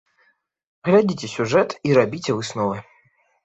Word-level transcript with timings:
Глядзіце 0.89 1.31
сюжэт 1.35 1.77
і 1.91 1.95
рабіце 2.01 2.31
высновы. 2.41 2.85